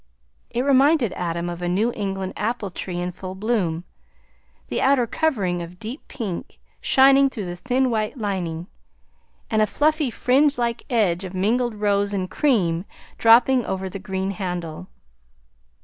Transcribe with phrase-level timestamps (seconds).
[0.49, 3.83] It reminded Adam of a New England apple tree in full bloom,
[4.67, 8.65] the outer covering of deep pink shining through the thin white lining,
[9.51, 12.85] and a fluffy, fringe like edge of mingled rose and cream
[13.19, 14.87] dropping over the green handle.